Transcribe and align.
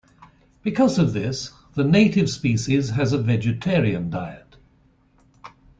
Because 0.63 0.97
of 0.97 1.13
this, 1.13 1.51
the 1.75 1.83
native 1.83 2.27
species 2.27 2.89
has 2.89 3.13
a 3.13 3.19
vegetarian 3.21 4.09
diet. 4.09 4.57